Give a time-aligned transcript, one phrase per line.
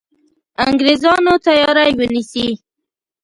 [0.65, 2.47] انګرېزانو تیاری ونیسي.